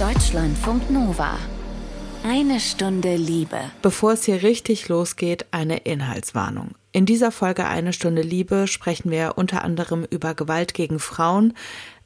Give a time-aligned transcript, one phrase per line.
[0.00, 1.38] Deutschlandfunk Nova.
[2.24, 3.58] Eine Stunde Liebe.
[3.82, 6.70] Bevor es hier richtig losgeht, eine Inhaltswarnung.
[6.92, 11.52] In dieser Folge Eine Stunde Liebe sprechen wir unter anderem über Gewalt gegen Frauen.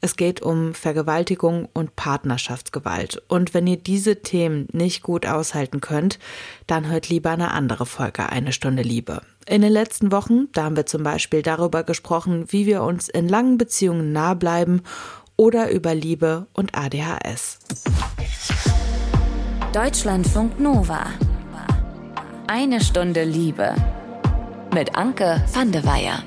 [0.01, 3.23] Es geht um Vergewaltigung und Partnerschaftsgewalt.
[3.29, 6.19] Und wenn ihr diese Themen nicht gut aushalten könnt,
[6.67, 9.21] dann hört lieber eine andere Folge Eine Stunde Liebe.
[9.47, 13.29] In den letzten Wochen, da haben wir zum Beispiel darüber gesprochen, wie wir uns in
[13.29, 14.81] langen Beziehungen nah bleiben
[15.37, 17.59] oder über Liebe und ADHS.
[19.73, 21.05] Deutschlandfunk Nova.
[22.47, 23.73] Eine Stunde Liebe.
[24.73, 26.23] Mit Anke van de Weyer.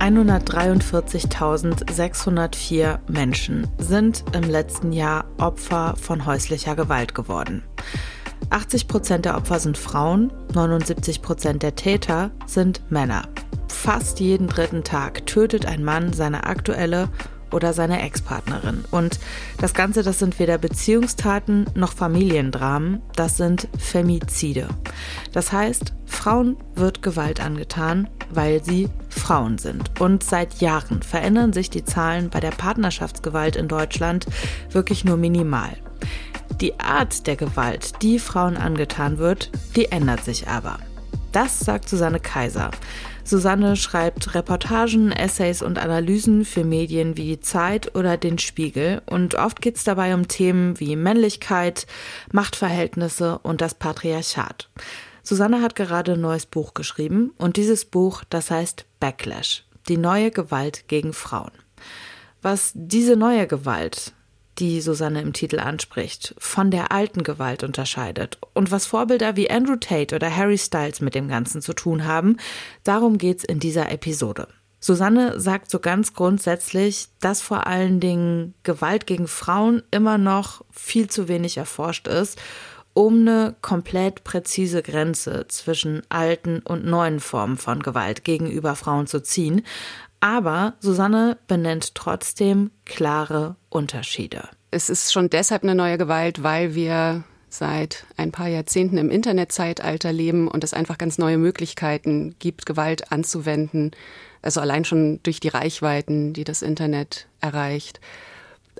[0.00, 7.64] 143.604 Menschen sind im letzten Jahr Opfer von häuslicher Gewalt geworden.
[8.50, 13.22] 80 Prozent der Opfer sind Frauen, 79 Prozent der Täter sind Männer.
[13.68, 17.08] Fast jeden dritten Tag tötet ein Mann seine aktuelle
[17.52, 18.84] oder seine Ex-Partnerin.
[18.90, 19.18] Und
[19.58, 24.68] das Ganze, das sind weder Beziehungstaten noch Familiendramen, das sind Femizide.
[25.32, 30.00] Das heißt, Frauen wird Gewalt angetan, weil sie Frauen sind.
[30.00, 34.26] Und seit Jahren verändern sich die Zahlen bei der Partnerschaftsgewalt in Deutschland
[34.70, 35.76] wirklich nur minimal.
[36.60, 40.78] Die Art der Gewalt, die Frauen angetan wird, die ändert sich aber.
[41.32, 42.70] Das sagt Susanne Kaiser.
[43.26, 49.34] Susanne schreibt Reportagen, Essays und Analysen für Medien wie die Zeit oder den Spiegel und
[49.34, 51.88] oft geht es dabei um Themen wie Männlichkeit,
[52.30, 54.70] Machtverhältnisse und das Patriarchat.
[55.24, 60.30] Susanne hat gerade ein neues Buch geschrieben und dieses Buch, das heißt Backlash, die neue
[60.30, 61.50] Gewalt gegen Frauen.
[62.42, 64.12] Was diese neue Gewalt
[64.58, 69.76] die Susanne im Titel anspricht, von der alten Gewalt unterscheidet und was Vorbilder wie Andrew
[69.76, 72.36] Tate oder Harry Styles mit dem Ganzen zu tun haben,
[72.84, 74.48] darum geht's in dieser Episode.
[74.78, 81.08] Susanne sagt so ganz grundsätzlich, dass vor allen Dingen Gewalt gegen Frauen immer noch viel
[81.08, 82.38] zu wenig erforscht ist,
[82.96, 89.22] um eine komplett präzise Grenze zwischen alten und neuen Formen von Gewalt gegenüber Frauen zu
[89.22, 89.66] ziehen.
[90.20, 94.48] Aber Susanne benennt trotzdem klare Unterschiede.
[94.70, 100.12] Es ist schon deshalb eine neue Gewalt, weil wir seit ein paar Jahrzehnten im Internetzeitalter
[100.12, 103.92] leben und es einfach ganz neue Möglichkeiten gibt, Gewalt anzuwenden.
[104.42, 108.00] Also allein schon durch die Reichweiten, die das Internet erreicht.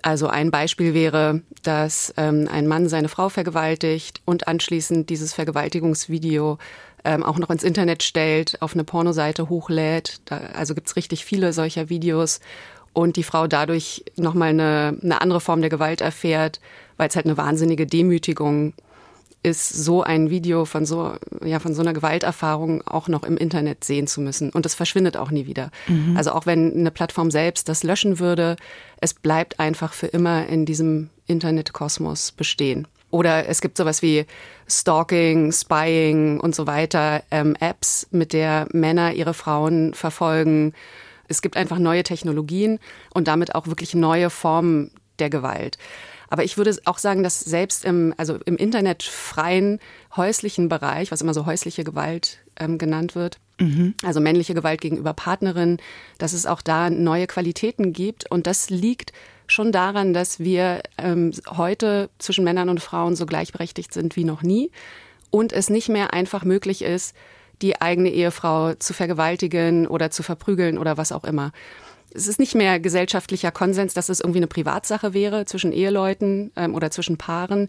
[0.03, 6.59] Also ein Beispiel wäre, dass ähm, ein Mann seine Frau vergewaltigt und anschließend dieses Vergewaltigungsvideo
[7.07, 10.21] ähm, auch noch ins Internet stellt, auf eine Pornoseite hochlädt.
[10.25, 12.41] Da, also gibt's richtig viele solcher Videos
[12.93, 16.61] und die Frau dadurch nochmal eine, eine andere Form der Gewalt erfährt,
[16.97, 18.75] weil es halt eine wahnsinnige Demütigung
[19.43, 21.13] ist, so ein Video von so,
[21.45, 24.51] ja, von so einer Gewalterfahrung auch noch im Internet sehen zu müssen.
[24.51, 25.71] Und das verschwindet auch nie wieder.
[25.87, 26.17] Mhm.
[26.17, 28.57] Also auch wenn eine Plattform selbst das löschen würde,
[29.01, 32.89] es bleibt einfach für immer in diesem Internetkosmos bestehen.
[33.17, 34.27] Oder es gibt sowas wie
[34.69, 40.75] Stalking, Spying und so weiter, ähm, Apps, mit der Männer ihre Frauen verfolgen.
[41.27, 42.79] Es gibt einfach neue Technologien
[43.15, 45.79] und damit auch wirklich neue Formen der Gewalt.
[46.29, 49.79] Aber ich würde auch sagen, dass selbst im, also im internetfreien
[50.15, 53.95] häuslichen Bereich, was immer so häusliche Gewalt ähm, genannt wird, mhm.
[54.05, 55.79] also männliche Gewalt gegenüber Partnerinnen,
[56.19, 58.31] dass es auch da neue Qualitäten gibt.
[58.31, 59.15] Und das liegt
[59.47, 64.43] schon daran, dass wir ähm, heute zwischen Männern und Frauen so gleichberechtigt sind wie noch
[64.43, 64.71] nie
[65.31, 67.15] und es nicht mehr einfach möglich ist,
[67.63, 71.53] die eigene Ehefrau zu vergewaltigen oder zu verprügeln oder was auch immer.
[72.13, 76.75] Es ist nicht mehr gesellschaftlicher Konsens, dass es irgendwie eine Privatsache wäre zwischen Eheleuten ähm,
[76.75, 77.69] oder zwischen Paaren,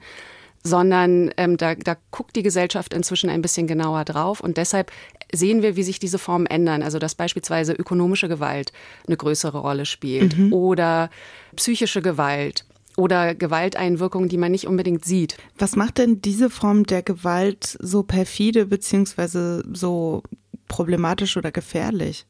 [0.64, 4.92] sondern ähm, da, da guckt die Gesellschaft inzwischen ein bisschen genauer drauf und deshalb
[5.34, 6.84] sehen wir, wie sich diese Formen ändern.
[6.84, 8.72] Also dass beispielsweise ökonomische Gewalt
[9.08, 10.54] eine größere Rolle spielt mhm.
[10.54, 11.10] oder
[11.56, 12.66] psychische Gewalt
[12.98, 15.38] oder Gewalteinwirkungen, die man nicht unbedingt sieht.
[15.58, 20.24] Was macht denn diese Form der Gewalt so perfide beziehungsweise so
[20.68, 22.26] problematisch oder gefährlich?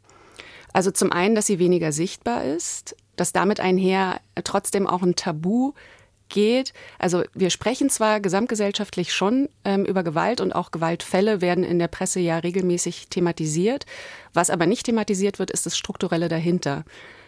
[0.74, 5.74] Also zum einen, dass sie weniger sichtbar ist, dass damit einher trotzdem auch ein Tabu
[6.30, 6.74] geht.
[7.00, 11.88] Also wir sprechen zwar gesamtgesellschaftlich schon ähm, über Gewalt und auch Gewaltfälle werden in der
[11.88, 13.86] Presse ja regelmäßig thematisiert.
[14.34, 16.84] Was aber nicht thematisiert wird, ist das Strukturelle dahinter.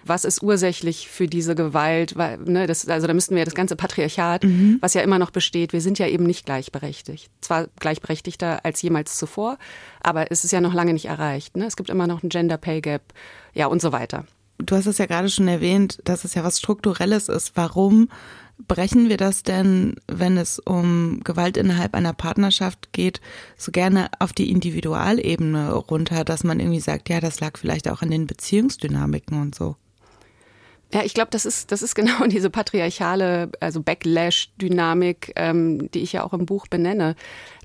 [0.05, 2.15] Was ist ursächlich für diese Gewalt?
[2.15, 4.77] Weil, ne, das, also da müssten wir das ganze Patriarchat, mhm.
[4.81, 7.29] was ja immer noch besteht, wir sind ja eben nicht gleichberechtigt.
[7.41, 9.57] Zwar gleichberechtigter als jemals zuvor,
[10.01, 11.57] aber es ist ja noch lange nicht erreicht.
[11.57, 11.65] Ne?
[11.65, 13.13] Es gibt immer noch ein Gender Pay Gap,
[13.53, 14.25] ja und so weiter.
[14.59, 17.53] Du hast es ja gerade schon erwähnt, dass es ja was Strukturelles ist.
[17.55, 18.09] Warum
[18.67, 23.21] brechen wir das denn, wenn es um Gewalt innerhalb einer Partnerschaft geht,
[23.57, 28.01] so gerne auf die Individualebene runter, dass man irgendwie sagt, ja, das lag vielleicht auch
[28.01, 29.75] an den Beziehungsdynamiken und so?
[30.91, 36.13] Ja, ich glaube, das ist, das ist genau diese patriarchale, also Backlash-Dynamik, ähm, die ich
[36.13, 37.15] ja auch im Buch benenne,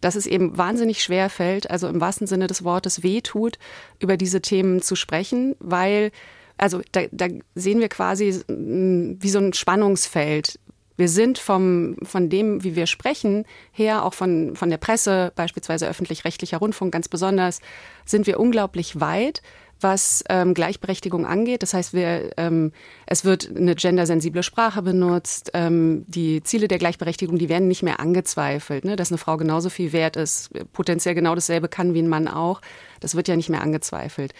[0.00, 3.58] dass es eben wahnsinnig schwer fällt, also im wahrsten Sinne des Wortes wehtut,
[3.98, 6.10] über diese Themen zu sprechen, weil,
[6.58, 10.58] also da, da sehen wir quasi wie so ein Spannungsfeld.
[10.96, 15.88] Wir sind vom, von dem, wie wir sprechen, her, auch von, von der Presse, beispielsweise
[15.88, 17.60] öffentlich-rechtlicher Rundfunk ganz besonders,
[18.04, 19.42] sind wir unglaublich weit
[19.80, 21.62] was ähm, Gleichberechtigung angeht.
[21.62, 22.72] Das heißt, wir, ähm,
[23.06, 25.50] es wird eine gendersensible Sprache benutzt.
[25.54, 28.84] Ähm, die Ziele der Gleichberechtigung, die werden nicht mehr angezweifelt.
[28.84, 28.96] Ne?
[28.96, 32.60] Dass eine Frau genauso viel wert ist, potenziell genau dasselbe kann wie ein Mann auch.
[33.00, 34.32] Das wird ja nicht mehr angezweifelt.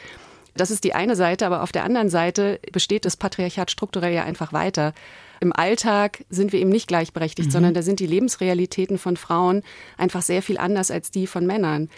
[0.57, 4.25] Das ist die eine Seite, aber auf der anderen Seite besteht das Patriarchat strukturell ja
[4.25, 4.95] einfach weiter.
[5.45, 7.53] Im Alltag sind wir eben nicht gleichberechtigt, mhm.
[7.53, 9.63] sondern da sind die Lebensrealitäten von Frauen
[9.99, 11.91] einfach sehr viel anders als die von Männern.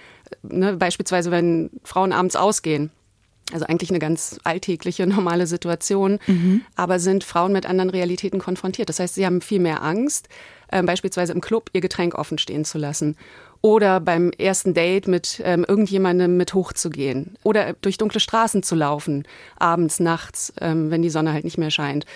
[0.43, 2.91] Ne, beispielsweise, wenn Frauen abends ausgehen,
[3.53, 6.63] also eigentlich eine ganz alltägliche, normale Situation, mhm.
[6.75, 8.89] aber sind Frauen mit anderen Realitäten konfrontiert.
[8.89, 10.29] Das heißt, sie haben viel mehr Angst,
[10.73, 13.17] äh, beispielsweise im Club ihr Getränk offen stehen zu lassen
[13.63, 19.25] oder beim ersten Date mit ähm, irgendjemandem mit hochzugehen oder durch dunkle Straßen zu laufen,
[19.57, 22.07] abends, nachts, ähm, wenn die Sonne halt nicht mehr scheint.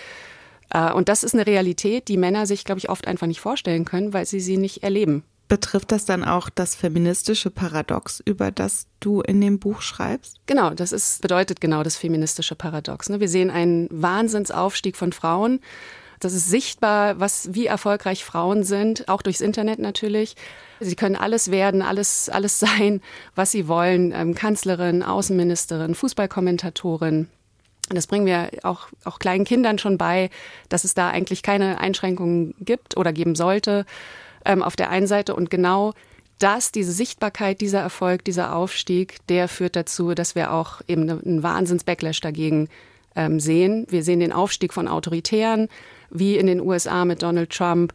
[0.71, 3.85] Äh, und das ist eine Realität, die Männer sich, glaube ich, oft einfach nicht vorstellen
[3.85, 5.23] können, weil sie sie nicht erleben.
[5.47, 10.39] Betrifft das dann auch das feministische Paradox, über das du in dem Buch schreibst?
[10.45, 13.09] Genau, das ist, bedeutet genau das feministische Paradox.
[13.09, 13.19] Ne?
[13.19, 15.59] Wir sehen einen Wahnsinnsaufstieg von Frauen.
[16.21, 20.35] Das ist sichtbar, was, wie erfolgreich Frauen sind, auch durchs Internet natürlich.
[20.79, 23.01] Sie können alles werden, alles, alles sein,
[23.35, 24.13] was sie wollen.
[24.15, 27.27] Ähm, Kanzlerin, Außenministerin, Fußballkommentatorin.
[27.95, 30.29] Das bringen wir auch, auch kleinen Kindern schon bei,
[30.69, 33.85] dass es da eigentlich keine Einschränkungen gibt oder geben sollte
[34.45, 35.93] ähm, auf der einen Seite und genau
[36.39, 41.21] das, diese Sichtbarkeit, dieser Erfolg, dieser Aufstieg, der führt dazu, dass wir auch eben ne,
[41.23, 42.67] einen Wahnsinns-Backlash dagegen
[43.15, 43.85] ähm, sehen.
[43.89, 45.67] Wir sehen den Aufstieg von Autoritären,
[46.09, 47.93] wie in den USA mit Donald Trump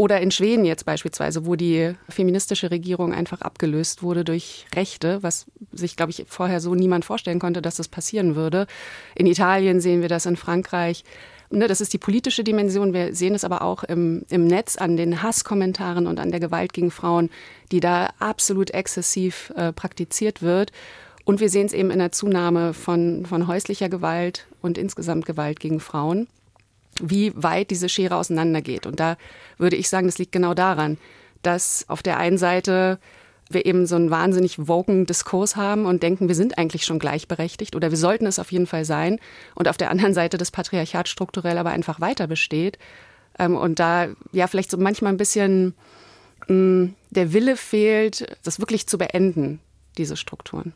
[0.00, 5.44] oder in Schweden jetzt beispielsweise, wo die feministische Regierung einfach abgelöst wurde durch Rechte, was
[5.72, 8.66] sich, glaube ich, vorher so niemand vorstellen konnte, dass das passieren würde.
[9.14, 11.04] In Italien sehen wir das, in Frankreich.
[11.50, 12.94] Ne, das ist die politische Dimension.
[12.94, 16.72] Wir sehen es aber auch im, im Netz an den Hasskommentaren und an der Gewalt
[16.72, 17.28] gegen Frauen,
[17.70, 20.72] die da absolut exzessiv äh, praktiziert wird.
[21.26, 25.60] Und wir sehen es eben in der Zunahme von, von häuslicher Gewalt und insgesamt Gewalt
[25.60, 26.26] gegen Frauen,
[27.00, 28.86] wie weit diese Schere auseinandergeht.
[28.86, 29.16] Und da
[29.58, 30.98] würde ich sagen, das liegt genau daran,
[31.42, 32.98] dass auf der einen Seite
[33.50, 37.74] wir eben so einen wahnsinnig woken Diskurs haben und denken, wir sind eigentlich schon gleichberechtigt
[37.74, 39.18] oder wir sollten es auf jeden Fall sein.
[39.54, 42.78] Und auf der anderen Seite das Patriarchat strukturell aber einfach weiter besteht.
[43.38, 45.74] Ähm, und da ja vielleicht so manchmal ein bisschen
[46.46, 49.58] mm, der Wille fehlt, das wirklich zu beenden,
[49.98, 50.72] diese Strukturen.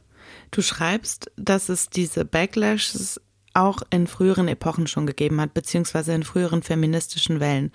[0.50, 3.20] Du schreibst, dass es diese Backlashes
[3.54, 7.72] auch in früheren Epochen schon gegeben hat, beziehungsweise in früheren feministischen Wellen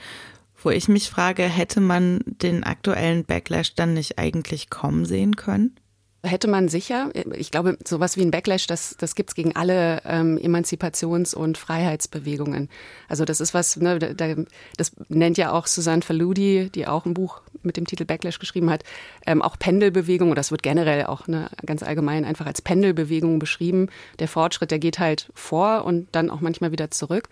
[0.64, 5.76] wo ich mich frage, hätte man den aktuellen Backlash dann nicht eigentlich kommen sehen können?
[6.21, 7.12] Hätte man sicher.
[7.33, 11.57] Ich glaube, sowas wie ein Backlash, das, das gibt es gegen alle ähm, Emanzipations- und
[11.57, 12.68] Freiheitsbewegungen.
[13.07, 14.36] Also das ist was, ne, da,
[14.75, 18.69] das nennt ja auch Susanne Faludi, die auch ein Buch mit dem Titel Backlash geschrieben
[18.69, 18.83] hat,
[19.25, 23.88] ähm, auch Pendelbewegung, das wird generell auch ne, ganz allgemein einfach als Pendelbewegung beschrieben.
[24.19, 27.30] Der Fortschritt, der geht halt vor und dann auch manchmal wieder zurück.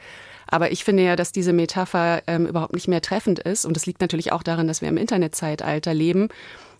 [0.47, 3.65] Aber ich finde ja, dass diese Metapher ähm, überhaupt nicht mehr treffend ist.
[3.65, 6.29] Und das liegt natürlich auch daran, dass wir im Internetzeitalter leben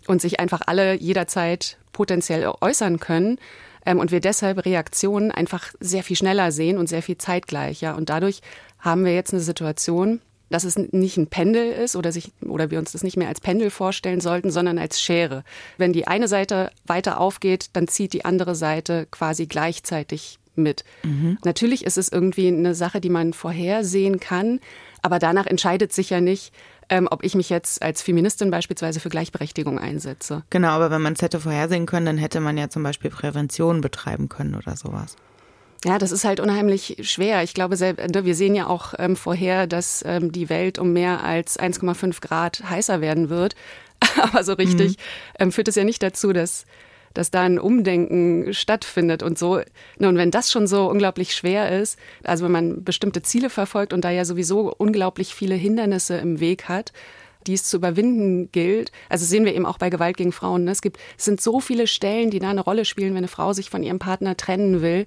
[0.08, 3.38] und sich einfach alle jederzeit potenziell äußern können.
[3.84, 7.96] Ähm, und wir deshalb Reaktionen einfach sehr viel schneller sehen und sehr viel zeitgleicher.
[7.96, 8.40] Und dadurch
[8.78, 12.78] haben wir jetzt eine Situation, dass es nicht ein Pendel ist oder, sich, oder wir
[12.78, 15.44] uns das nicht mehr als Pendel vorstellen sollten, sondern als Schere.
[15.76, 20.84] Wenn die eine Seite weiter aufgeht, dann zieht die andere Seite quasi gleichzeitig mit.
[21.02, 21.38] Mhm.
[21.44, 24.60] Natürlich ist es irgendwie eine Sache, die man vorhersehen kann,
[25.02, 26.52] aber danach entscheidet sich ja nicht,
[26.90, 30.42] ähm, ob ich mich jetzt als Feministin beispielsweise für Gleichberechtigung einsetze.
[30.50, 33.80] Genau, aber wenn man es hätte vorhersehen können, dann hätte man ja zum Beispiel Prävention
[33.80, 35.16] betreiben können oder sowas.
[35.84, 37.42] Ja, das ist halt unheimlich schwer.
[37.44, 41.22] Ich glaube, ne, wir sehen ja auch ähm, vorher, dass ähm, die Welt um mehr
[41.22, 43.54] als 1,5 Grad heißer werden wird.
[44.20, 45.02] Aber so richtig mhm.
[45.38, 46.66] ähm, führt es ja nicht dazu, dass
[47.18, 49.60] dass da ein Umdenken stattfindet und so.
[49.98, 54.04] Und wenn das schon so unglaublich schwer ist, also wenn man bestimmte Ziele verfolgt und
[54.04, 56.92] da ja sowieso unglaublich viele Hindernisse im Weg hat,
[57.48, 58.92] die es zu überwinden gilt.
[59.08, 60.62] Also sehen wir eben auch bei Gewalt gegen Frauen.
[60.62, 60.70] Ne?
[60.70, 63.52] Es gibt, es sind so viele Stellen, die da eine Rolle spielen, wenn eine Frau
[63.52, 65.04] sich von ihrem Partner trennen will.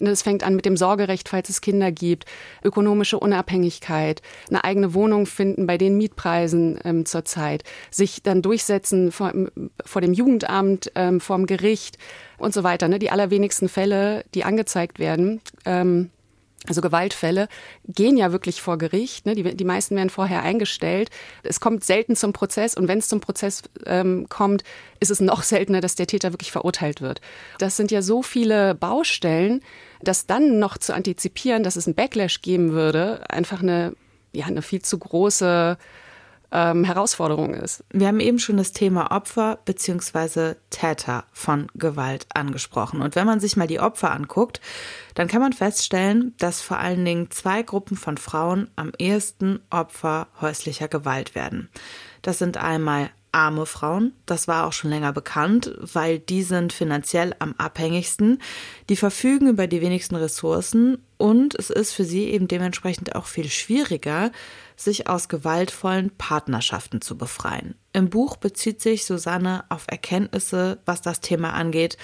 [0.00, 2.24] Es fängt an mit dem Sorgerecht, falls es Kinder gibt,
[2.62, 9.32] ökonomische Unabhängigkeit, eine eigene Wohnung finden bei den Mietpreisen ähm, zurzeit, sich dann durchsetzen vor,
[9.84, 11.98] vor dem Jugendamt, ähm, vorm Gericht
[12.38, 12.88] und so weiter.
[12.88, 12.98] Ne?
[12.98, 16.10] Die allerwenigsten Fälle, die angezeigt werden, ähm,
[16.66, 17.48] also Gewaltfälle,
[17.86, 19.26] gehen ja wirklich vor Gericht.
[19.26, 19.34] Ne?
[19.34, 21.10] Die, die meisten werden vorher eingestellt.
[21.42, 24.64] Es kommt selten zum Prozess und wenn es zum Prozess ähm, kommt,
[25.00, 27.20] ist es noch seltener, dass der Täter wirklich verurteilt wird.
[27.58, 29.60] Das sind ja so viele Baustellen,
[30.00, 33.94] dass dann noch zu antizipieren, dass es einen Backlash geben würde, einfach eine,
[34.32, 35.76] ja, eine viel zu große
[36.54, 37.84] ähm, Herausforderung ist.
[37.90, 40.54] Wir haben eben schon das Thema Opfer bzw.
[40.70, 43.02] Täter von Gewalt angesprochen.
[43.02, 44.60] Und wenn man sich mal die Opfer anguckt,
[45.14, 50.28] dann kann man feststellen, dass vor allen Dingen zwei Gruppen von Frauen am ehesten Opfer
[50.40, 51.68] häuslicher Gewalt werden.
[52.22, 54.12] Das sind einmal arme Frauen.
[54.26, 58.40] Das war auch schon länger bekannt, weil die sind finanziell am abhängigsten.
[58.88, 63.50] Die verfügen über die wenigsten Ressourcen und es ist für sie eben dementsprechend auch viel
[63.50, 64.30] schwieriger,
[64.76, 67.74] sich aus gewaltvollen Partnerschaften zu befreien.
[67.92, 71.96] Im Buch bezieht sich Susanne auf Erkenntnisse, was das Thema angeht,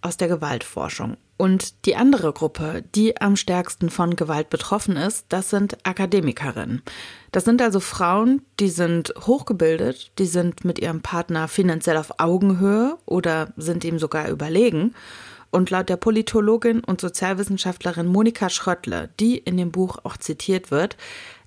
[0.00, 1.16] aus der Gewaltforschung.
[1.38, 6.82] Und die andere Gruppe, die am stärksten von Gewalt betroffen ist, das sind Akademikerinnen.
[7.30, 12.96] Das sind also Frauen, die sind hochgebildet, die sind mit ihrem Partner finanziell auf Augenhöhe
[13.04, 14.94] oder sind ihm sogar überlegen.
[15.50, 20.96] Und laut der Politologin und Sozialwissenschaftlerin Monika Schröttle, die in dem Buch auch zitiert wird,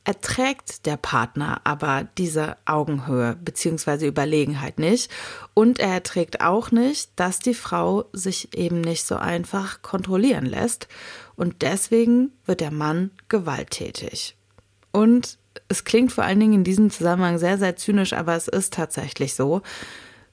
[0.10, 4.08] erträgt der Partner aber diese Augenhöhe bzw.
[4.08, 5.12] Überlegenheit nicht.
[5.54, 10.88] Und er erträgt auch nicht, dass die Frau sich eben nicht so einfach kontrollieren lässt.
[11.36, 14.36] Und deswegen wird der Mann gewalttätig.
[14.92, 15.38] Und
[15.68, 19.36] es klingt vor allen Dingen in diesem Zusammenhang sehr, sehr zynisch, aber es ist tatsächlich
[19.36, 19.62] so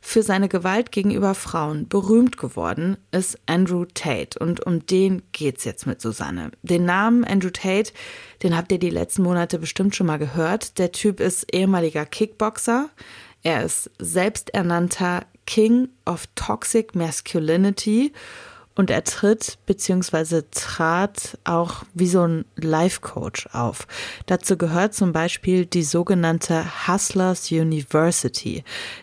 [0.00, 4.38] für seine Gewalt gegenüber Frauen berühmt geworden ist Andrew Tate.
[4.38, 6.52] Und um den geht's jetzt mit Susanne.
[6.62, 7.92] Den Namen Andrew Tate,
[8.42, 10.78] den habt ihr die letzten Monate bestimmt schon mal gehört.
[10.78, 12.90] Der Typ ist ehemaliger Kickboxer.
[13.42, 18.12] Er ist selbsternannter King of Toxic Masculinity
[18.76, 20.42] und er tritt bzw.
[20.50, 23.88] trat auch wie so ein Life-Coach auf.
[24.26, 28.62] Dazu gehört zum Beispiel die sogenannte Hustlers University.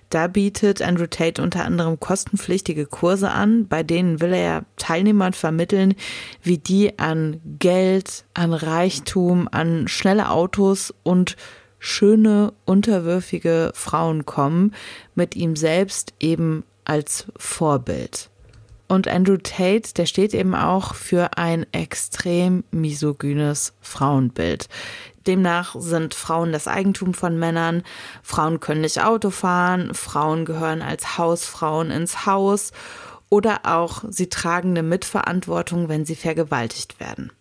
[0.10, 5.96] Da bietet Andrew Tate unter anderem kostenpflichtige Kurse an, bei denen will er Teilnehmern vermitteln,
[6.44, 11.36] wie die an Geld, an Reichtum, an schnelle Autos und
[11.80, 14.74] schöne, unterwürfige Frauen kommen,
[15.16, 18.30] mit ihm selbst eben als Vorbild.
[18.94, 24.70] Und Andrew Tate, der steht eben auch für ein extrem misogynes Frauenbild.
[25.26, 27.82] Demnach sind Frauen das Eigentum von Männern,
[28.22, 32.72] Frauen können nicht Auto fahren, Frauen gehören als Hausfrauen ins Haus
[33.30, 37.32] oder auch sie tragen eine Mitverantwortung, wenn sie vergewaltigt werden.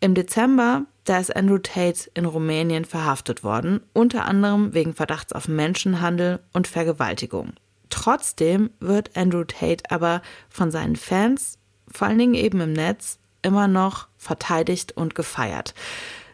[0.00, 5.46] Im Dezember, da ist Andrew Tate in Rumänien verhaftet worden, unter anderem wegen Verdachts auf
[5.46, 7.52] Menschenhandel und Vergewaltigung.
[7.90, 11.58] Trotzdem wird Andrew Tate aber von seinen Fans,
[11.90, 15.74] vor allen Dingen eben im Netz, immer noch verteidigt und gefeiert.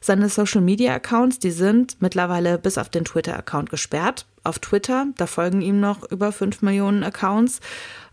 [0.01, 4.27] Seine Social Media Accounts, die sind mittlerweile bis auf den Twitter Account gesperrt.
[4.43, 7.61] Auf Twitter, da folgen ihm noch über 5 Millionen Accounts.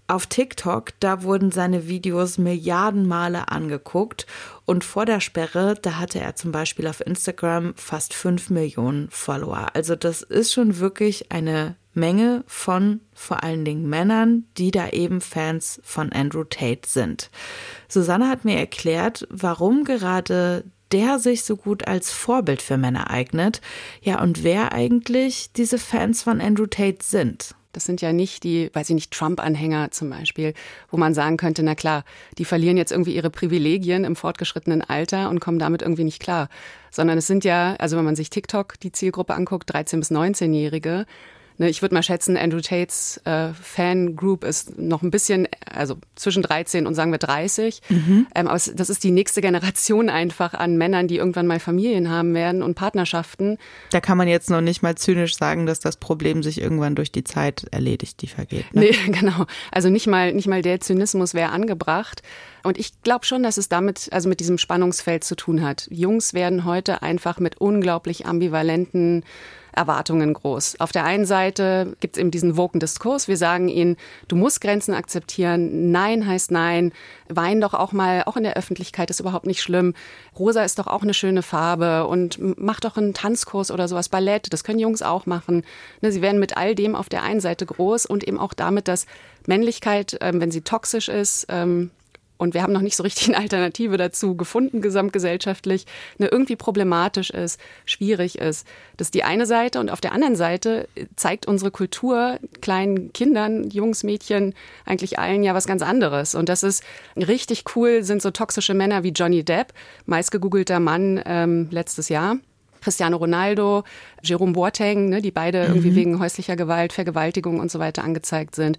[0.07, 4.25] Auf TikTok, da wurden seine Videos Milliarden Male angeguckt
[4.65, 9.67] und vor der Sperre, da hatte er zum Beispiel auf Instagram fast 5 Millionen Follower.
[9.73, 15.21] Also das ist schon wirklich eine Menge von vor allen Dingen Männern, die da eben
[15.21, 17.29] Fans von Andrew Tate sind.
[17.87, 23.61] Susanne hat mir erklärt, warum gerade der sich so gut als Vorbild für Männer eignet.
[24.01, 27.55] Ja, und wer eigentlich diese Fans von Andrew Tate sind.
[27.73, 30.53] Das sind ja nicht die, weiß ich nicht, Trump-Anhänger zum Beispiel,
[30.89, 32.03] wo man sagen könnte, na klar,
[32.37, 36.49] die verlieren jetzt irgendwie ihre Privilegien im fortgeschrittenen Alter und kommen damit irgendwie nicht klar.
[36.91, 41.05] Sondern es sind ja, also wenn man sich TikTok die Zielgruppe anguckt, 13- bis 19-Jährige,
[41.61, 46.41] Ne, ich würde mal schätzen, Andrew Tates äh, Fangroup ist noch ein bisschen, also zwischen
[46.41, 47.83] 13 und sagen wir 30.
[47.87, 48.25] Mhm.
[48.33, 52.33] Ähm, aber das ist die nächste Generation einfach an Männern, die irgendwann mal Familien haben
[52.33, 53.59] werden und Partnerschaften.
[53.91, 57.11] Da kann man jetzt noch nicht mal zynisch sagen, dass das Problem sich irgendwann durch
[57.11, 58.73] die Zeit erledigt, die vergeht.
[58.73, 58.81] Ne?
[58.81, 59.45] Nee, genau.
[59.71, 62.23] Also nicht mal, nicht mal der Zynismus wäre angebracht.
[62.63, 65.87] Und ich glaube schon, dass es damit, also mit diesem Spannungsfeld zu tun hat.
[65.91, 69.23] Jungs werden heute einfach mit unglaublich ambivalenten
[69.73, 70.79] Erwartungen groß.
[70.79, 73.27] Auf der einen Seite gibt es eben diesen woken Diskurs.
[73.27, 73.97] Wir sagen ihnen,
[74.27, 75.91] du musst Grenzen akzeptieren.
[75.91, 76.91] Nein heißt Nein.
[77.29, 79.93] Wein doch auch mal, auch in der Öffentlichkeit ist überhaupt nicht schlimm.
[80.37, 84.51] Rosa ist doch auch eine schöne Farbe und mach doch einen Tanzkurs oder sowas, Ballett.
[84.51, 85.63] Das können Jungs auch machen.
[86.01, 88.87] Ne, sie werden mit all dem auf der einen Seite groß und eben auch damit,
[88.87, 89.05] dass
[89.47, 91.91] Männlichkeit, ähm, wenn sie toxisch ist, ähm,
[92.41, 95.85] und wir haben noch nicht so richtig eine Alternative dazu gefunden, gesamtgesellschaftlich,
[96.17, 98.65] eine irgendwie problematisch ist, schwierig ist.
[98.97, 103.69] Das ist die eine Seite und auf der anderen Seite zeigt unsere Kultur kleinen Kindern,
[103.69, 104.55] Jungs, Mädchen,
[104.85, 106.33] eigentlich allen ja was ganz anderes.
[106.33, 106.83] Und das ist
[107.15, 109.73] richtig cool, sind so toxische Männer wie Johnny Depp,
[110.07, 112.37] meistgegoogelter Mann ähm, letztes Jahr.
[112.81, 113.83] Cristiano Ronaldo,
[114.21, 115.75] Jerome Boateng, ne, die beide mhm.
[115.75, 118.77] irgendwie wegen häuslicher Gewalt, Vergewaltigung und so weiter angezeigt sind.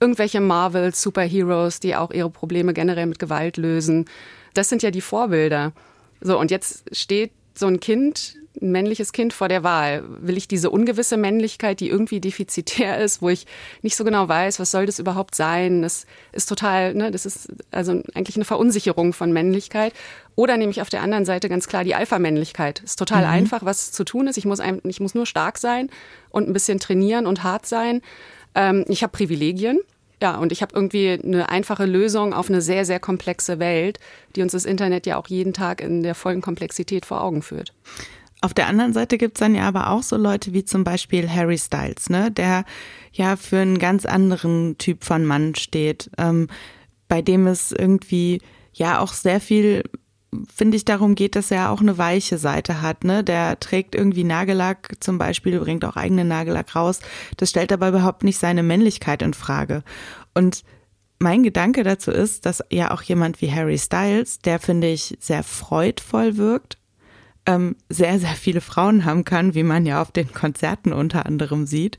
[0.00, 4.06] Irgendwelche Marvel Superheroes, die auch ihre Probleme generell mit Gewalt lösen.
[4.54, 5.72] Das sind ja die Vorbilder.
[6.20, 10.04] So, und jetzt steht so ein Kind ein männliches Kind vor der Wahl.
[10.20, 13.46] Will ich diese ungewisse Männlichkeit, die irgendwie defizitär ist, wo ich
[13.82, 15.82] nicht so genau weiß, was soll das überhaupt sein?
[15.82, 19.92] Das ist total, ne, das ist also eigentlich eine Verunsicherung von Männlichkeit.
[20.36, 22.80] Oder nehme ich auf der anderen Seite ganz klar die Alpha-Männlichkeit.
[22.80, 23.30] Ist total mhm.
[23.30, 24.36] einfach, was zu tun ist.
[24.36, 25.90] Ich muss, ein, ich muss nur stark sein
[26.30, 28.02] und ein bisschen trainieren und hart sein.
[28.54, 29.80] Ähm, ich habe Privilegien.
[30.22, 33.98] Ja, und ich habe irgendwie eine einfache Lösung auf eine sehr, sehr komplexe Welt,
[34.36, 37.74] die uns das Internet ja auch jeden Tag in der vollen Komplexität vor Augen führt.
[38.44, 41.56] Auf der anderen Seite gibt's dann ja aber auch so Leute wie zum Beispiel Harry
[41.56, 42.66] Styles, ne, der
[43.10, 46.48] ja für einen ganz anderen Typ von Mann steht, ähm,
[47.08, 48.42] bei dem es irgendwie
[48.74, 49.84] ja auch sehr viel
[50.54, 53.04] finde ich, darum geht, dass er auch eine weiche Seite hat.
[53.04, 53.24] Ne?
[53.24, 57.00] Der trägt irgendwie Nagellack zum Beispiel, bringt auch eigenen Nagellack raus.
[57.38, 59.84] Das stellt aber überhaupt nicht seine Männlichkeit in Frage.
[60.34, 60.64] Und
[61.18, 65.44] mein Gedanke dazu ist, dass ja auch jemand wie Harry Styles, der finde ich sehr
[65.44, 66.76] freudvoll wirkt,
[67.46, 71.66] ähm, sehr, sehr viele Frauen haben kann, wie man ja auf den Konzerten unter anderem
[71.66, 71.98] sieht.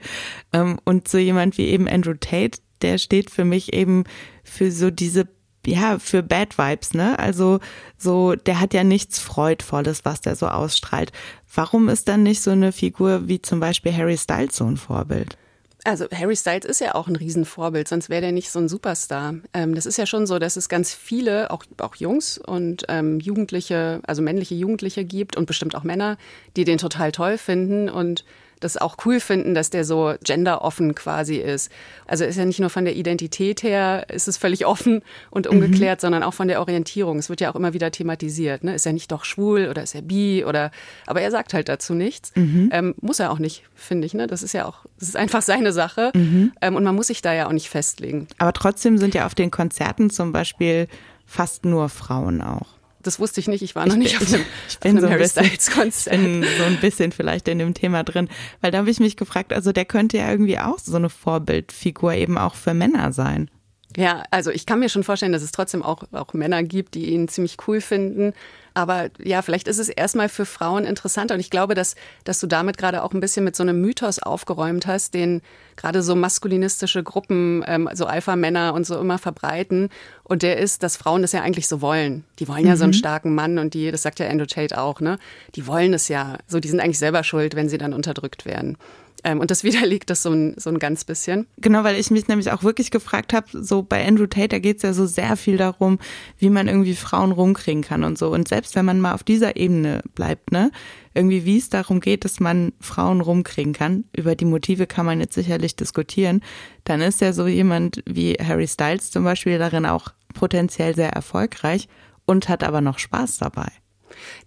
[0.54, 4.04] Ähm, und so jemand wie eben Andrew Tate, der steht für mich eben
[4.44, 5.28] für so diese
[5.68, 7.18] ja, für Bad Vibes, ne?
[7.18, 7.60] Also
[7.98, 11.12] so, der hat ja nichts Freudvolles, was der so ausstrahlt.
[11.54, 15.38] Warum ist dann nicht so eine Figur wie zum Beispiel Harry Styles so ein Vorbild?
[15.86, 19.36] Also Harry Styles ist ja auch ein Riesenvorbild, sonst wäre der nicht so ein Superstar.
[19.54, 23.20] Ähm, das ist ja schon so, dass es ganz viele, auch, auch Jungs und ähm,
[23.20, 26.18] Jugendliche, also männliche Jugendliche gibt und bestimmt auch Männer,
[26.56, 28.26] die den total toll finden und
[28.60, 31.72] das auch cool finden, dass der so genderoffen quasi ist.
[32.08, 35.58] Also ist ja nicht nur von der Identität her, ist es völlig offen und mhm.
[35.58, 36.02] ungeklärt, mhm.
[36.02, 37.20] sondern auch von der Orientierung.
[37.20, 38.64] Es wird ja auch immer wieder thematisiert.
[38.64, 38.76] Ne?
[38.76, 40.72] Ist er nicht doch schwul oder ist er bi oder,
[41.06, 42.32] aber er sagt halt dazu nichts.
[42.36, 42.70] Mhm.
[42.72, 44.14] Ähm, muss er auch nicht, finde ich.
[44.14, 44.28] Ne?
[44.28, 46.12] Das ist ja auch, das ist einfach seine Sache.
[46.14, 46.54] Mhm.
[46.62, 48.28] Ähm, und man muss sich da ja auch nicht festlegen.
[48.38, 50.88] Aber trotzdem sind ja auf den Konzerten zum Beispiel
[51.26, 52.75] fast nur Frauen auch.
[53.06, 53.62] Das wusste ich nicht.
[53.62, 56.16] Ich war noch ich nicht bin, auf dem, ich bin so Harry Styles Konzert.
[56.16, 58.30] bin so ein bisschen vielleicht in dem Thema drin,
[58.62, 62.14] weil da habe ich mich gefragt, also der könnte ja irgendwie auch so eine Vorbildfigur
[62.14, 63.50] eben auch für Männer sein.
[63.96, 67.12] Ja, also ich kann mir schon vorstellen, dass es trotzdem auch, auch Männer gibt, die
[67.12, 68.34] ihn ziemlich cool finden.
[68.76, 71.34] Aber ja, vielleicht ist es erstmal für Frauen interessanter.
[71.34, 74.20] Und ich glaube, dass, dass du damit gerade auch ein bisschen mit so einem Mythos
[74.20, 75.42] aufgeräumt hast, den
[75.78, 79.90] gerade so maskulinistische Gruppen, ähm, so Alpha-Männer und so immer verbreiten.
[80.24, 82.26] Und der ist, dass Frauen das ja eigentlich so wollen.
[82.40, 82.78] Die wollen ja mhm.
[82.78, 82.98] so einen mhm.
[82.98, 85.20] starken Mann und die, das sagt ja Andrew Tate auch, ne?
[85.56, 86.38] Die wollen es ja.
[86.46, 88.78] So, die sind eigentlich selber schuld, wenn sie dann unterdrückt werden.
[89.26, 91.48] Ähm, und das widerlegt das so ein, so ein ganz bisschen.
[91.58, 94.78] Genau, weil ich mich nämlich auch wirklich gefragt habe, so bei Andrew Tate, da geht
[94.78, 96.00] es ja so sehr viel darum,
[96.38, 98.30] wie man irgendwie Frauen rumkriegen kann und so.
[98.32, 100.72] Und selbst wenn man mal auf dieser Ebene bleibt, ne,
[101.16, 105.20] irgendwie wie es darum geht, dass man Frauen rumkriegen kann, über die Motive kann man
[105.20, 106.42] jetzt sicherlich diskutieren,
[106.84, 111.88] dann ist ja so jemand wie Harry Styles zum Beispiel darin auch potenziell sehr erfolgreich
[112.26, 113.72] und hat aber noch Spaß dabei.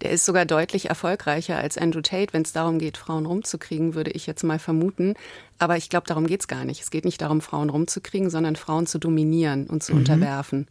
[0.02, 4.10] Der ist sogar deutlich erfolgreicher als Andrew Tate, wenn es darum geht, Frauen rumzukriegen, würde
[4.10, 5.14] ich jetzt mal vermuten.
[5.58, 6.82] Aber ich glaube, darum geht es gar nicht.
[6.82, 9.98] Es geht nicht darum, Frauen rumzukriegen, sondern Frauen zu dominieren und zu mhm.
[9.98, 10.66] unterwerfen.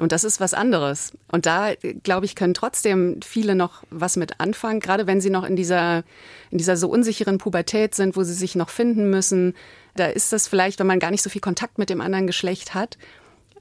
[0.00, 1.12] Und das ist was anderes.
[1.30, 5.44] Und da, glaube ich, können trotzdem viele noch was mit anfangen, gerade wenn sie noch
[5.44, 6.04] in dieser,
[6.50, 9.54] in dieser so unsicheren Pubertät sind, wo sie sich noch finden müssen.
[9.96, 12.72] Da ist das vielleicht, wenn man gar nicht so viel Kontakt mit dem anderen Geschlecht
[12.72, 12.96] hat,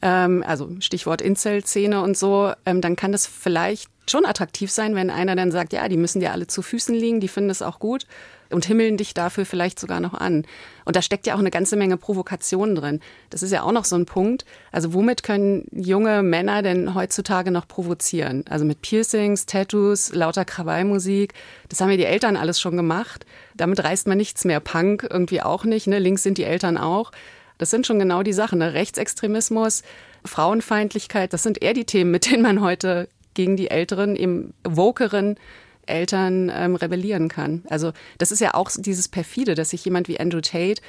[0.01, 5.09] ähm, also Stichwort Incel-Szene und so, ähm, dann kann das vielleicht schon attraktiv sein, wenn
[5.09, 7.79] einer dann sagt, ja, die müssen dir alle zu Füßen liegen, die finden es auch
[7.79, 8.05] gut
[8.49, 10.45] und himmeln dich dafür vielleicht sogar noch an.
[10.85, 12.99] Und da steckt ja auch eine ganze Menge Provokation drin.
[13.29, 14.45] Das ist ja auch noch so ein Punkt.
[14.71, 18.43] Also womit können junge Männer denn heutzutage noch provozieren?
[18.49, 21.33] Also mit Piercings, Tattoos, lauter Krawallmusik.
[21.69, 23.25] Das haben ja die Eltern alles schon gemacht.
[23.55, 24.59] Damit reißt man nichts mehr.
[24.59, 25.85] Punk irgendwie auch nicht.
[25.85, 25.99] Ne?
[25.99, 27.12] Links sind die Eltern auch.
[27.60, 28.58] Das sind schon genau die Sachen.
[28.58, 28.74] Ne?
[28.74, 29.84] Rechtsextremismus,
[30.26, 35.38] Frauenfeindlichkeit, das sind eher die Themen, mit denen man heute gegen die älteren, eben wokeren
[35.86, 37.63] Eltern ähm, rebellieren kann.
[37.69, 40.82] Also das ist ja auch dieses perfide, dass sich jemand wie Andrew Tate,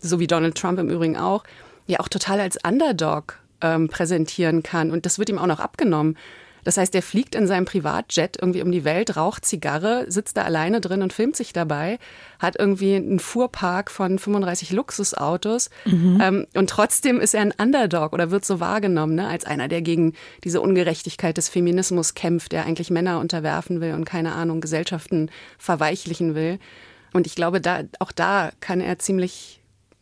[0.00, 1.44] so wie Donald Trump im Übrigen auch,
[1.86, 4.90] ja auch total als Underdog ähm, präsentieren kann.
[4.90, 6.16] Und das wird ihm auch noch abgenommen.
[6.64, 10.42] Das heißt, er fliegt in seinem Privatjet irgendwie um die Welt, raucht Zigarre, sitzt da
[10.42, 11.98] alleine drin und filmt sich dabei,
[12.38, 16.20] hat irgendwie einen Fuhrpark von 35 Luxusautos mhm.
[16.22, 19.82] ähm, und trotzdem ist er ein Underdog oder wird so wahrgenommen ne, als einer, der
[19.82, 25.30] gegen diese Ungerechtigkeit des Feminismus kämpft, der eigentlich Männer unterwerfen will und keine Ahnung, Gesellschaften
[25.58, 26.58] verweichlichen will.
[27.12, 29.59] Und ich glaube, da, auch da kann er ziemlich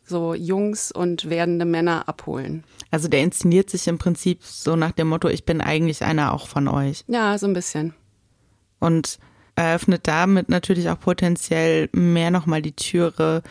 [0.08, 2.64] so Jungs und werdende Männer abholen.
[2.90, 6.48] Also der inszeniert sich im Prinzip so nach dem Motto, ich bin eigentlich einer auch
[6.48, 7.04] von euch.
[7.06, 7.94] Ja, so ein bisschen.
[8.80, 9.18] Und
[9.56, 13.42] eröffnet damit natürlich auch potenziell mehr nochmal die Türe,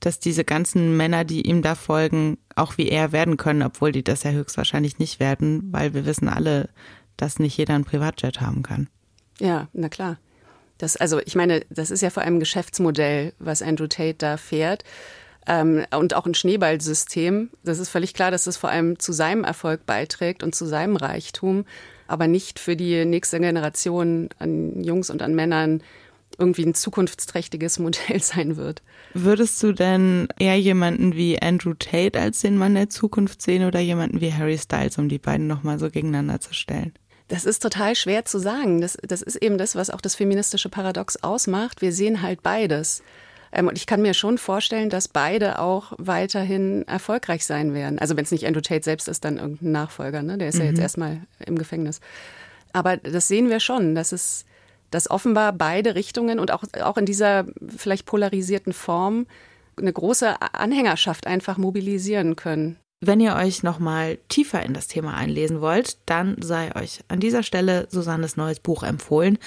[0.00, 4.04] dass diese ganzen Männer, die ihm da folgen, auch wie er werden können, obwohl die
[4.04, 6.68] das ja höchstwahrscheinlich nicht werden, weil wir wissen alle,
[7.16, 8.88] dass nicht jeder ein Privatjet haben kann.
[9.40, 10.18] Ja, na klar.
[10.78, 14.36] Das, also ich meine, das ist ja vor allem ein Geschäftsmodell, was Andrew Tate da
[14.36, 14.84] fährt.
[15.48, 17.48] Ähm, und auch ein Schneeballsystem.
[17.64, 20.96] Das ist völlig klar, dass das vor allem zu seinem Erfolg beiträgt und zu seinem
[20.96, 21.64] Reichtum,
[22.06, 25.82] aber nicht für die nächste Generation an Jungs und an Männern
[26.36, 28.82] irgendwie ein zukunftsträchtiges Modell sein wird.
[29.14, 33.80] Würdest du denn eher jemanden wie Andrew Tate als den Mann der Zukunft sehen oder
[33.80, 36.92] jemanden wie Harry Styles, um die beiden nochmal so gegeneinander zu stellen?
[37.28, 38.82] Das ist total schwer zu sagen.
[38.82, 41.80] Das, das ist eben das, was auch das feministische Paradox ausmacht.
[41.80, 43.02] Wir sehen halt beides.
[43.52, 47.98] Ähm, und ich kann mir schon vorstellen, dass beide auch weiterhin erfolgreich sein werden.
[47.98, 50.22] Also wenn es nicht Andrew Tate selbst ist, dann irgendein Nachfolger.
[50.22, 50.38] Ne?
[50.38, 50.60] Der ist mhm.
[50.60, 50.82] ja jetzt mhm.
[50.82, 52.00] erstmal im Gefängnis.
[52.72, 54.44] Aber das sehen wir schon, dass es
[54.90, 57.44] dass offenbar beide Richtungen und auch, auch in dieser
[57.76, 59.26] vielleicht polarisierten Form
[59.76, 62.76] eine große Anhängerschaft einfach mobilisieren können.
[63.00, 67.44] Wenn ihr euch nochmal tiefer in das Thema einlesen wollt, dann sei euch an dieser
[67.44, 69.38] Stelle Susannes neues Buch empfohlen.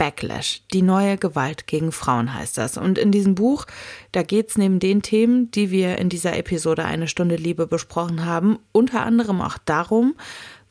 [0.00, 2.78] Backlash, die neue Gewalt gegen Frauen heißt das.
[2.78, 3.66] Und in diesem Buch,
[4.12, 8.24] da geht es neben den Themen, die wir in dieser Episode Eine Stunde Liebe besprochen
[8.24, 10.14] haben, unter anderem auch darum,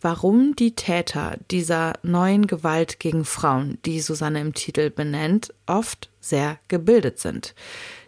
[0.02, 6.58] warum die Täter dieser neuen Gewalt gegen Frauen, die Susanne im Titel benennt, oft sehr
[6.68, 7.54] gebildet sind.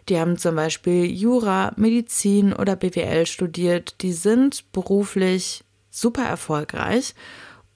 [0.08, 3.94] Die haben zum Beispiel Jura, Medizin oder BWL studiert.
[4.02, 7.14] Die sind beruflich super erfolgreich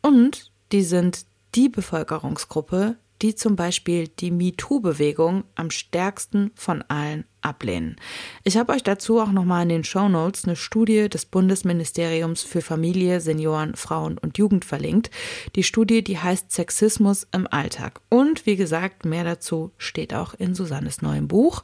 [0.03, 7.97] und die sind die Bevölkerungsgruppe, die zum Beispiel die MeToo-Bewegung am stärksten von allen ablehnen.
[8.43, 12.61] Ich habe euch dazu auch nochmal in den Show Notes eine Studie des Bundesministeriums für
[12.61, 15.11] Familie, Senioren, Frauen und Jugend verlinkt.
[15.55, 18.01] Die Studie, die heißt Sexismus im Alltag.
[18.09, 21.63] Und wie gesagt, mehr dazu steht auch in Susannes neuem Buch.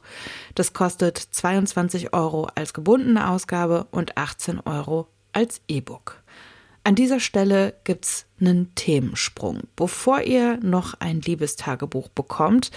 [0.55, 6.22] Das kostet 22 Euro als gebundene Ausgabe und 18 Euro als E-Book.
[6.85, 9.61] An dieser Stelle gibt's einen Themensprung.
[9.77, 12.71] Bevor ihr noch ein Liebestagebuch bekommt,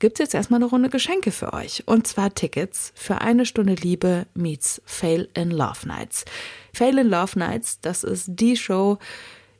[0.00, 1.84] gibt's jetzt erstmal eine Runde Geschenke für euch.
[1.86, 6.24] Und zwar Tickets für eine Stunde Liebe meets Fail in Love Nights.
[6.72, 8.98] Fail in Love Nights, das ist die Show,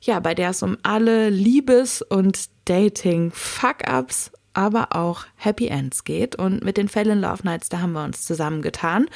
[0.01, 6.35] ja, bei der es um alle Liebes- und Dating-Fuck-Ups aber auch Happy Ends geht.
[6.35, 9.07] Und mit den Fail in Love Nights, da haben wir uns zusammengetan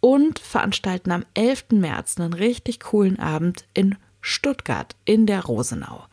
[0.00, 1.66] und veranstalten am 11.
[1.72, 6.04] März einen richtig coolen Abend in Stuttgart in der Rosenau.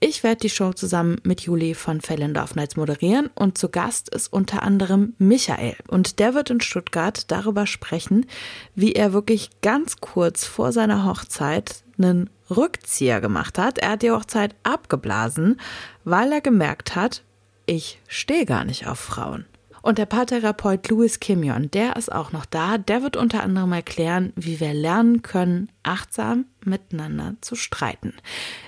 [0.00, 4.32] Ich werde die Show zusammen mit Juli von Fellendorf Nights moderieren und zu Gast ist
[4.32, 5.76] unter anderem Michael.
[5.88, 8.26] Und der wird in Stuttgart darüber sprechen,
[8.74, 13.78] wie er wirklich ganz kurz vor seiner Hochzeit einen Rückzieher gemacht hat.
[13.78, 15.60] Er hat die Hochzeit abgeblasen,
[16.04, 17.22] weil er gemerkt hat,
[17.66, 19.44] ich stehe gar nicht auf Frauen.
[19.82, 22.78] Und der Paartherapeut Louis Kimion, der ist auch noch da.
[22.78, 28.14] Der wird unter anderem erklären, wie wir lernen können, achtsam miteinander zu streiten.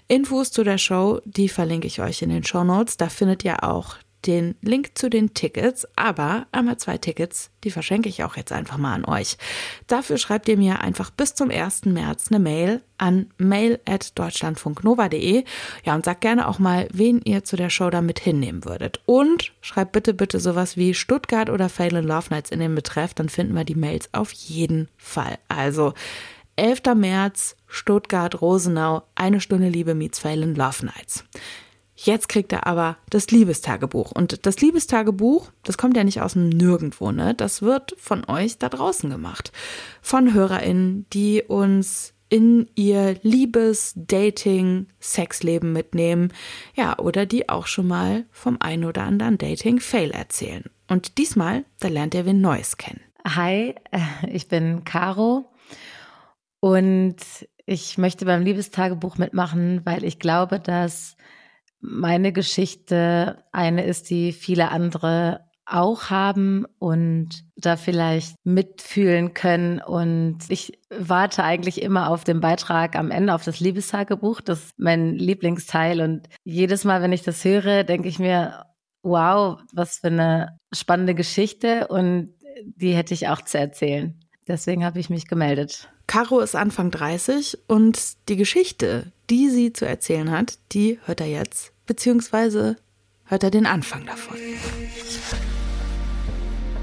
[0.09, 2.96] Infos zu der Show, die verlinke ich euch in den Show Notes.
[2.96, 8.09] Da findet ihr auch den Link zu den Tickets, aber einmal zwei Tickets, die verschenke
[8.09, 9.37] ich auch jetzt einfach mal an euch.
[9.87, 11.87] Dafür schreibt ihr mir einfach bis zum 1.
[11.87, 15.44] März eine Mail an mail.deutschlandfunknova.de.
[15.85, 19.00] Ja, und sagt gerne auch mal, wen ihr zu der Show damit hinnehmen würdet.
[19.06, 23.14] Und schreibt bitte, bitte sowas wie Stuttgart oder Fail in Love Nights in den Betreff,
[23.14, 25.38] dann finden wir die Mails auf jeden Fall.
[25.48, 25.94] Also,
[26.56, 26.94] 11.
[26.94, 31.24] März, Stuttgart, Rosenau, eine Stunde Liebe meets Fail in Love Nights.
[32.03, 34.11] Jetzt kriegt er aber das Liebestagebuch.
[34.13, 37.35] Und das Liebestagebuch, das kommt ja nicht aus dem Nirgendwo, ne?
[37.35, 39.53] Das wird von euch da draußen gemacht.
[40.01, 46.33] Von HörerInnen, die uns in ihr Liebes-, Dating-, Sexleben mitnehmen.
[46.75, 50.65] Ja, oder die auch schon mal vom ein oder anderen Dating-Fail erzählen.
[50.89, 53.03] Und diesmal, da lernt ihr wen Neues kennen.
[53.27, 54.01] Hi, äh,
[54.33, 55.51] ich bin Caro
[56.61, 57.17] und
[57.67, 61.17] ich möchte beim Liebestagebuch mitmachen, weil ich glaube, dass
[61.81, 69.81] meine Geschichte eine ist, die viele andere auch haben und da vielleicht mitfühlen können.
[69.81, 74.40] Und ich warte eigentlich immer auf den Beitrag am Ende, auf das Liebestagebuch.
[74.40, 76.01] Das ist mein Lieblingsteil.
[76.01, 78.66] Und jedes Mal, wenn ich das höre, denke ich mir,
[79.03, 81.87] wow, was für eine spannende Geschichte.
[81.87, 84.19] Und die hätte ich auch zu erzählen.
[84.49, 85.88] Deswegen habe ich mich gemeldet.
[86.11, 91.29] Caro ist Anfang 30 und die Geschichte, die sie zu erzählen hat, die hört er
[91.29, 92.75] jetzt, beziehungsweise
[93.27, 94.37] hört er den Anfang davon.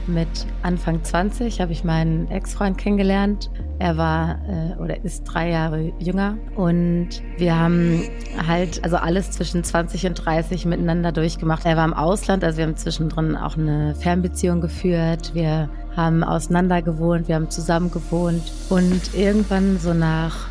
[0.08, 0.30] Mit
[0.64, 3.52] Anfang 20 habe ich meinen Ex-Freund kennengelernt.
[3.80, 8.04] Er war äh, oder ist drei Jahre jünger und wir haben
[8.48, 11.66] halt also alles zwischen 20 und 30 miteinander durchgemacht.
[11.66, 15.32] Er war im Ausland, also wir haben zwischendrin auch eine Fernbeziehung geführt.
[15.34, 20.48] Wir haben auseinander gewohnt, wir haben zusammen gewohnt und irgendwann so nach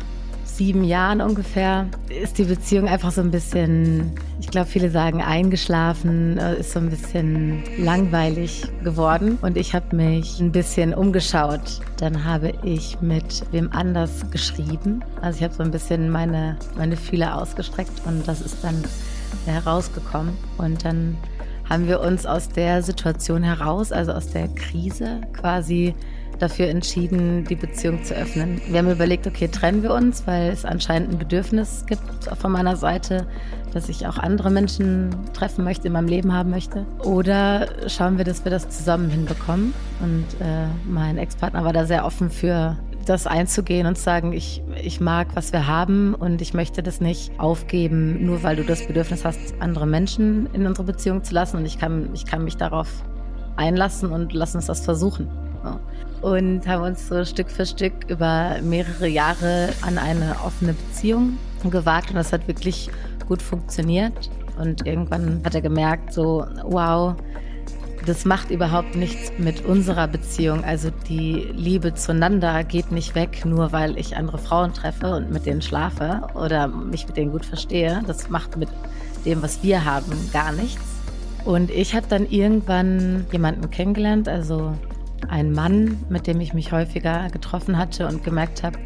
[0.57, 6.39] sieben Jahren ungefähr ist die Beziehung einfach so ein bisschen, ich glaube, viele sagen eingeschlafen,
[6.39, 9.37] äh, ist so ein bisschen langweilig geworden.
[9.43, 11.79] Und ich habe mich ein bisschen umgeschaut.
[11.97, 15.03] Dann habe ich mit wem anders geschrieben.
[15.21, 18.83] Also ich habe so ein bisschen meine, meine Fühler ausgestreckt und das ist dann
[19.45, 20.35] herausgekommen.
[20.57, 21.17] Und dann
[21.69, 25.95] haben wir uns aus der Situation heraus, also aus der Krise quasi
[26.39, 28.61] dafür entschieden, die Beziehung zu öffnen.
[28.67, 32.01] Wir haben überlegt, okay, trennen wir uns, weil es anscheinend ein Bedürfnis gibt
[32.39, 33.27] von meiner Seite,
[33.73, 36.85] dass ich auch andere Menschen treffen möchte, in meinem Leben haben möchte.
[37.03, 39.73] Oder schauen wir, dass wir das zusammen hinbekommen.
[39.99, 42.77] Und äh, mein Ex-Partner war da sehr offen für
[43.09, 47.01] das einzugehen und zu sagen, ich, ich mag, was wir haben und ich möchte das
[47.01, 51.57] nicht aufgeben, nur weil du das Bedürfnis hast, andere Menschen in unsere Beziehung zu lassen.
[51.57, 52.87] Und ich kann, ich kann mich darauf
[53.55, 55.27] einlassen und lass uns das versuchen.
[56.21, 61.37] Und haben uns so Stück für Stück über mehrere Jahre an eine offene Beziehung
[61.69, 62.89] gewagt und das hat wirklich
[63.27, 64.29] gut funktioniert.
[64.59, 67.15] Und irgendwann hat er gemerkt, so, wow,
[68.07, 70.63] das macht überhaupt nichts mit unserer Beziehung.
[70.63, 75.45] Also die Liebe zueinander geht nicht weg, nur weil ich andere Frauen treffe und mit
[75.45, 78.01] denen schlafe oder mich mit denen gut verstehe.
[78.07, 78.69] Das macht mit
[79.25, 80.81] dem, was wir haben, gar nichts.
[81.43, 84.73] Und ich habe dann irgendwann jemanden kennengelernt, also
[85.27, 88.79] ein Mann, mit dem ich mich häufiger getroffen hatte und gemerkt habe,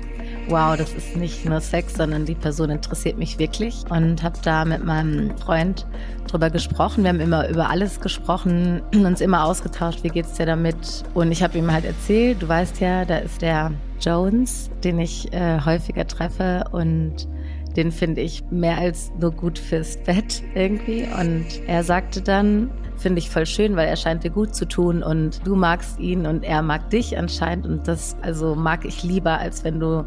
[0.47, 3.83] wow, das ist nicht nur Sex, sondern die Person interessiert mich wirklich.
[3.89, 5.85] Und habe da mit meinem Freund
[6.27, 7.03] drüber gesprochen.
[7.03, 11.03] Wir haben immer über alles gesprochen, uns immer ausgetauscht, wie geht's dir damit?
[11.13, 15.31] Und ich habe ihm halt erzählt, du weißt ja, da ist der Jones, den ich
[15.33, 17.27] äh, häufiger treffe und
[17.75, 21.07] den finde ich mehr als nur gut fürs Bett irgendwie.
[21.19, 22.69] Und er sagte dann,
[23.01, 26.25] finde ich voll schön, weil er scheint dir gut zu tun und du magst ihn
[26.25, 30.05] und er mag dich anscheinend und das also mag ich lieber, als wenn du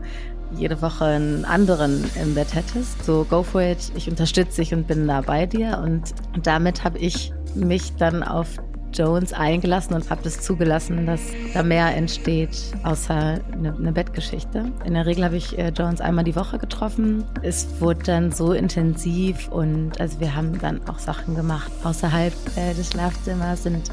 [0.56, 3.04] jede Woche einen anderen im Bett hättest.
[3.04, 3.92] So, go for it.
[3.96, 5.80] Ich unterstütze dich und bin da bei dir.
[5.82, 8.58] Und damit habe ich mich dann auf
[8.94, 11.20] Jones eingelassen und habe das zugelassen, dass
[11.52, 14.70] da mehr entsteht, außer eine, eine Bettgeschichte.
[14.84, 17.24] In der Regel habe ich äh, Jones einmal die Woche getroffen.
[17.42, 22.74] Es wurde dann so intensiv und also wir haben dann auch Sachen gemacht außerhalb äh,
[22.74, 23.90] des Schlafzimmers, sind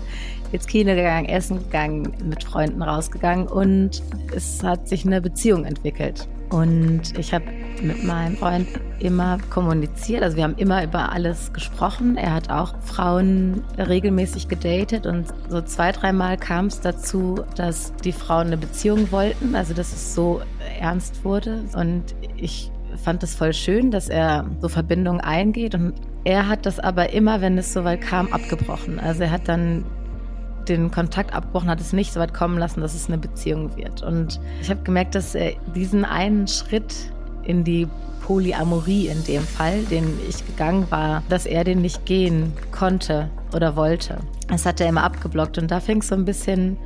[0.52, 4.02] jetzt Kino gegangen, essen gegangen, mit Freunden rausgegangen und
[4.36, 6.28] es hat sich eine Beziehung entwickelt.
[6.52, 7.46] Und ich habe
[7.82, 8.68] mit meinem Freund
[9.00, 10.22] immer kommuniziert.
[10.22, 12.18] Also wir haben immer über alles gesprochen.
[12.18, 18.12] Er hat auch Frauen regelmäßig gedatet und so zwei, dreimal kam es dazu, dass die
[18.12, 19.56] Frauen eine Beziehung wollten.
[19.56, 20.42] Also dass es so
[20.80, 21.64] ernst wurde.
[21.74, 22.04] Und
[22.36, 22.70] ich
[23.02, 25.74] fand es voll schön, dass er so Verbindungen eingeht.
[25.74, 25.94] Und
[26.26, 29.00] er hat das aber immer, wenn es soweit kam, abgebrochen.
[29.00, 29.86] Also er hat dann
[30.70, 34.04] den Kontakt abgebrochen, hat es nicht so weit kommen lassen, dass es eine Beziehung wird.
[34.04, 36.94] Und ich habe gemerkt, dass er diesen einen Schritt
[37.44, 37.88] in die
[38.22, 43.76] Polyamorie in dem Fall, den ich gegangen war, dass er den nicht gehen konnte oder
[43.76, 44.20] wollte.
[44.48, 46.78] Das hat er immer abgeblockt und da fing es so ein bisschen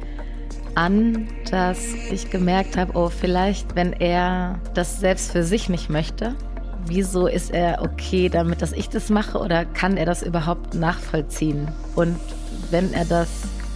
[0.76, 1.80] an, dass
[2.12, 6.36] ich gemerkt habe, oh, vielleicht, wenn er das selbst für sich nicht möchte,
[6.88, 11.68] wieso ist er okay damit, dass ich das mache oder kann er das überhaupt nachvollziehen?
[11.96, 12.18] Und
[12.72, 13.30] wenn er das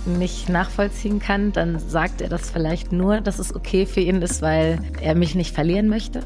[0.05, 4.41] nicht nachvollziehen kann, dann sagt er das vielleicht nur, dass es okay für ihn ist,
[4.41, 6.21] weil er mich nicht verlieren möchte.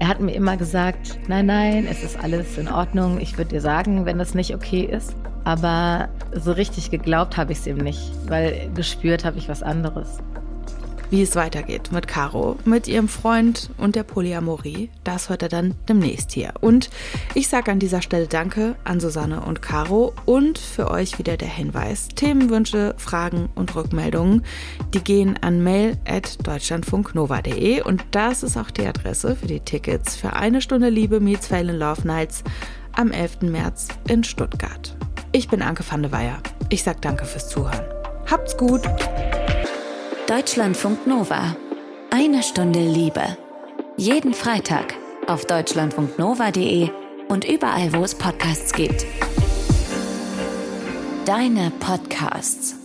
[0.00, 3.18] Er hat mir immer gesagt, nein, nein, es ist alles in Ordnung.
[3.20, 5.16] Ich würde dir sagen, wenn das nicht okay ist.
[5.44, 10.18] Aber so richtig geglaubt habe ich es ihm nicht, weil gespürt habe ich was anderes.
[11.10, 15.74] Wie es weitergeht mit Caro, mit ihrem Freund und der Polyamorie, das hört er dann
[15.88, 16.52] demnächst hier.
[16.60, 16.90] Und
[17.34, 21.48] ich sage an dieser Stelle Danke an Susanne und Caro und für euch wieder der
[21.48, 22.08] Hinweis.
[22.08, 24.44] Themenwünsche, Fragen und Rückmeldungen,
[24.92, 30.60] die gehen an mail.deutschlandfunknova.de und das ist auch die Adresse für die Tickets für eine
[30.60, 32.44] Stunde Liebe meets Fail Love Nights
[32.92, 33.40] am 11.
[33.42, 34.94] März in Stuttgart.
[35.32, 36.42] Ich bin Anke van de Weyer.
[36.68, 37.86] Ich sage danke fürs Zuhören.
[38.30, 38.82] Habt's gut.
[40.28, 41.56] Deutschlandfunk Nova.
[42.10, 43.38] Eine Stunde Liebe.
[43.96, 44.92] Jeden Freitag
[45.26, 46.90] auf deutschlandfunknova.de
[47.30, 49.06] und überall, wo es Podcasts gibt.
[51.24, 52.77] Deine Podcasts.